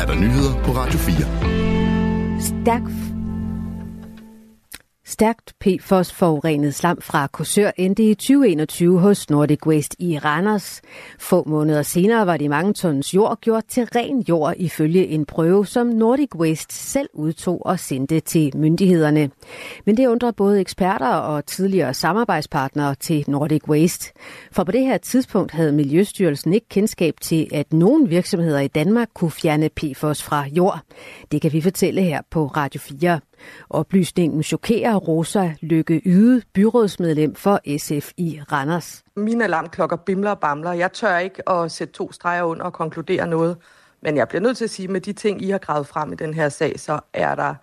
[0.00, 2.40] er der nyheder på Radio 4.
[2.40, 2.82] Stærk
[5.10, 10.82] Stærkt PFOS forurenet slam fra Korsør endte i 2021 hos Nordic Waste i Randers.
[11.18, 15.66] Få måneder senere var de mange tons jord gjort til ren jord ifølge en prøve,
[15.66, 19.30] som Nordic Waste selv udtog og sendte til myndighederne.
[19.84, 24.12] Men det undrer både eksperter og tidligere samarbejdspartnere til Nordic Waste.
[24.52, 29.08] For på det her tidspunkt havde Miljøstyrelsen ikke kendskab til, at nogle virksomheder i Danmark
[29.14, 30.80] kunne fjerne PFOS fra jord.
[31.32, 33.20] Det kan vi fortælle her på Radio 4.
[33.70, 39.02] Oplysningen chokerer Rosa Lykke Yde, byrådsmedlem for SF i Randers.
[39.16, 40.72] Mine alarmklokker bimler og bamler.
[40.72, 43.56] Jeg tør ikke at sætte to streger under og konkludere noget.
[44.02, 46.12] Men jeg bliver nødt til at sige, at med de ting, I har gravet frem
[46.12, 47.54] i den her sag, så er der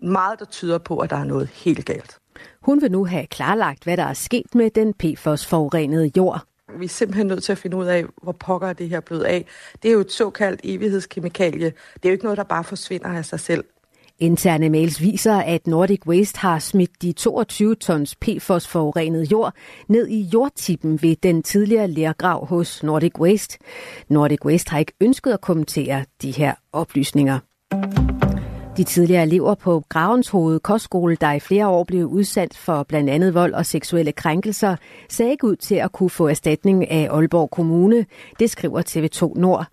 [0.00, 2.18] meget, der tyder på, at der er noget helt galt.
[2.60, 6.42] Hun vil nu have klarlagt, hvad der er sket med den PFOS-forurenede jord.
[6.78, 9.24] Vi er simpelthen nødt til at finde ud af, hvor pokker er det her blevet
[9.24, 9.46] af.
[9.82, 11.66] Det er jo et såkaldt evighedskemikalie.
[11.94, 13.64] Det er jo ikke noget, der bare forsvinder af sig selv.
[14.20, 19.54] Interne mails viser, at Nordic Waste har smidt de 22 tons PFOS forurenet jord
[19.88, 23.58] ned i jordtippen ved den tidligere lærgrav hos Nordic Waste.
[24.08, 27.38] Nordic Waste har ikke ønsket at kommentere de her oplysninger.
[28.76, 33.10] De tidligere elever på Gravens Hoved Kostskole, der i flere år blev udsat for blandt
[33.10, 34.76] andet vold og seksuelle krænkelser,
[35.08, 38.06] sagde ikke ud til at kunne få erstatning af Aalborg Kommune.
[38.38, 39.66] Det skriver TV2 Nord.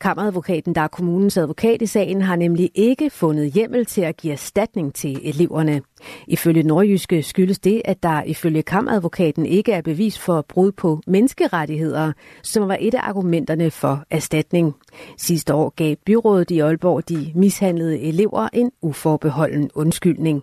[0.00, 4.32] Kammeradvokaten, der er kommunens advokat i sagen, har nemlig ikke fundet hjemmel til at give
[4.32, 5.82] erstatning til eleverne.
[6.26, 12.12] Ifølge Nordjyske skyldes det, at der ifølge kammeradvokaten ikke er bevis for brud på menneskerettigheder,
[12.42, 14.74] som var et af argumenterne for erstatning.
[15.18, 20.42] Sidste år gav byrådet i Aalborg de mishandlede elever en uforbeholden undskyldning.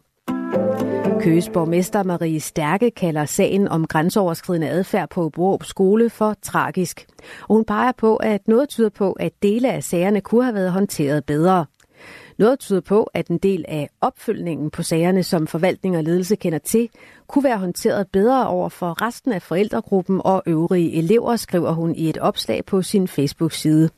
[1.24, 7.06] Køges borgmester Marie Stærke kalder sagen om grænseoverskridende adfærd på Borup skole for tragisk.
[7.42, 10.72] Og hun peger på, at noget tyder på, at dele af sagerne kunne have været
[10.72, 11.66] håndteret bedre.
[12.38, 16.60] Noget tyder på, at en del af opfølgningen på sagerne, som forvaltning og ledelse kender
[16.60, 16.90] til,
[17.28, 22.10] kunne være håndteret bedre over for resten af forældregruppen og øvrige elever, skriver hun i
[22.10, 23.90] et opslag på sin Facebook-side.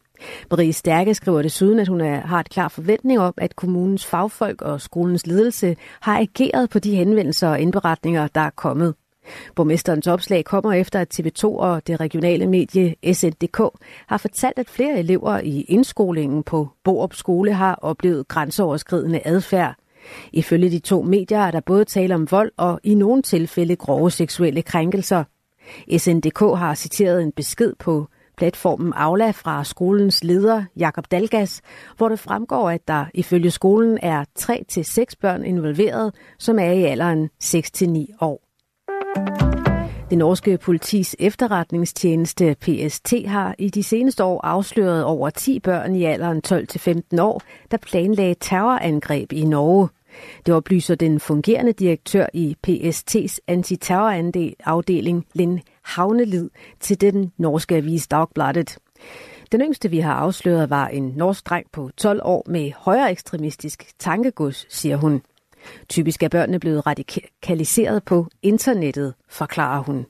[0.52, 4.62] Marie Stærke skriver desuden, at hun er, har et klar forventning om, at kommunens fagfolk
[4.62, 8.96] og skolens ledelse har ageret på de henvendelser og indberetninger, der er kommet.
[9.56, 13.58] Borgmesterens opslag kommer efter, at TV2 og det regionale medie SNDK
[14.08, 19.76] har fortalt, at flere elever i indskolingen på Borup Skole har oplevet grænseoverskridende adfærd.
[20.34, 24.12] Ifølge de to medier er der både tale om vold og i nogle tilfælde grove
[24.12, 25.24] seksuelle krænkelser.
[25.98, 28.08] SNDK har citeret en besked på
[28.38, 31.62] platformen Aula fra skolens leder Jakob Dalgas,
[31.98, 37.30] hvor det fremgår, at der ifølge skolen er 3-6 børn involveret, som er i alderen
[37.44, 38.44] 6-9 år.
[40.10, 46.04] Det norske politis efterretningstjeneste PST har i de seneste år afsløret over 10 børn i
[46.04, 47.42] alderen 12-15 år,
[47.72, 49.90] der planlagde terrorangreb i Norge.
[50.46, 56.50] Det oplyser den fungerende direktør i PST's antiterrorafdeling, Linn Havnelid,
[56.80, 58.78] til den norske avis Dagbladet.
[59.52, 64.00] Den yngste, vi har afsløret, var en norsk dreng på 12 år med højere ekstremistisk
[64.00, 65.22] tankegods, siger hun.
[65.90, 70.06] Typisk er børnene blevet radikaliseret på internettet, forklarer hun.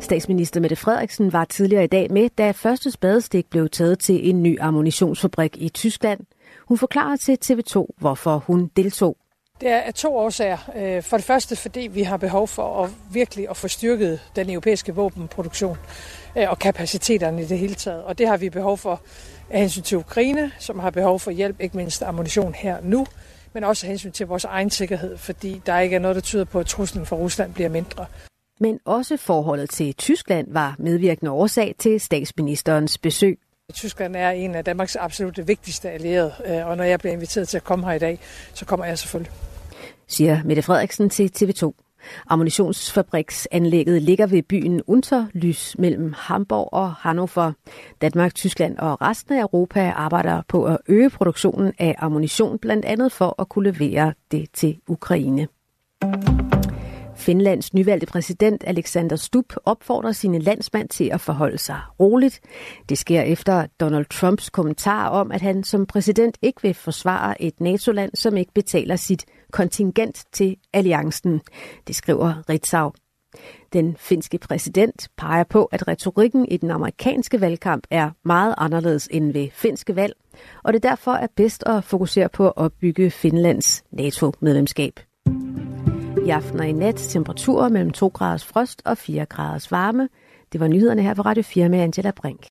[0.00, 4.42] Statsminister Mette Frederiksen var tidligere i dag med, da første spadestik blev taget til en
[4.42, 6.20] ny ammunitionsfabrik i Tyskland.
[6.68, 9.16] Hun forklarer til TV2, hvorfor hun deltog.
[9.60, 10.58] Det er af to årsager.
[10.76, 14.50] Øh, for det første, fordi vi har behov for at virkelig at få styrket den
[14.50, 15.76] europæiske våbenproduktion
[16.36, 18.04] øh, og kapaciteterne i det hele taget.
[18.04, 19.00] Og det har vi behov for
[19.50, 23.06] af hensyn til Ukraine, som har behov for hjælp, ikke mindst ammunition her nu,
[23.52, 26.44] men også af hensyn til vores egen sikkerhed, fordi der ikke er noget, der tyder
[26.44, 28.06] på, at truslen fra Rusland bliver mindre.
[28.60, 33.38] Men også forholdet til Tyskland var medvirkende årsag til statsministerens besøg.
[33.74, 37.56] Tyskland er en af Danmarks absolut vigtigste allierede, øh, og når jeg bliver inviteret til
[37.56, 38.18] at komme her i dag,
[38.54, 39.32] så kommer jeg selvfølgelig.
[40.06, 41.72] Siger Mette Frederiksen til TV2.
[42.26, 47.52] Ammunitionsfabriksanlægget ligger ved byen Unterlys mellem Hamburg og Hannover.
[48.00, 53.12] Danmark, Tyskland og resten af Europa arbejder på at øge produktionen af ammunition, blandt andet
[53.12, 55.48] for at kunne levere det til Ukraine.
[57.26, 62.40] Finlands nyvalgte præsident Alexander Stubb opfordrer sine landsmænd til at forholde sig roligt.
[62.88, 67.60] Det sker efter Donald Trumps kommentar om, at han som præsident ikke vil forsvare et
[67.60, 71.40] NATO-land, som ikke betaler sit kontingent til alliancen.
[71.86, 72.92] Det skriver Ritzau.
[73.72, 79.32] Den finske præsident peger på, at retorikken i den amerikanske valgkamp er meget anderledes end
[79.32, 80.14] ved finske valg,
[80.64, 85.00] og det derfor er bedst at fokusere på at opbygge Finlands NATO-medlemskab.
[86.26, 90.08] I aften og i nat temperaturer mellem 2 graders frost og 4 graders varme.
[90.52, 92.46] Det var nyhederne her på Radio 4 med Angela Brink.